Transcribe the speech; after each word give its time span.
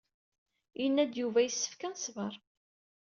Yenna-d 0.81 1.13
Yuba 1.21 1.39
yessefk 1.43 1.81
ad 1.87 1.91
nesbeṛ. 1.93 2.33